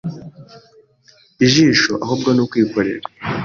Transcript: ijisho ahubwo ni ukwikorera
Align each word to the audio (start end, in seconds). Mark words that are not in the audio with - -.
ijisho 1.45 1.91
ahubwo 2.05 2.29
ni 2.31 2.41
ukwikorera 2.43 3.07